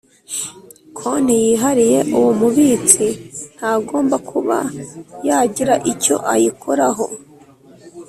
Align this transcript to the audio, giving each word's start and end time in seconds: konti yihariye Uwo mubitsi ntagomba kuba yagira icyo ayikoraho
konti 0.97 1.33
yihariye 1.43 1.99
Uwo 2.17 2.31
mubitsi 2.39 3.05
ntagomba 3.55 4.15
kuba 4.29 4.57
yagira 5.27 5.73
icyo 5.91 6.15
ayikoraho 6.33 7.05